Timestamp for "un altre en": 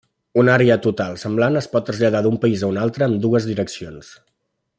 2.73-3.17